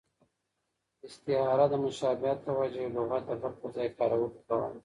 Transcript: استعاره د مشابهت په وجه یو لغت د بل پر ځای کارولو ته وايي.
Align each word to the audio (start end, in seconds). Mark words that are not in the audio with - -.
استعاره 1.07 1.65
د 1.71 1.75
مشابهت 1.85 2.37
په 2.45 2.51
وجه 2.59 2.79
یو 2.83 2.93
لغت 2.97 3.23
د 3.27 3.31
بل 3.41 3.53
پر 3.59 3.69
ځای 3.75 3.87
کارولو 3.97 4.27
ته 4.47 4.53
وايي. 4.59 4.77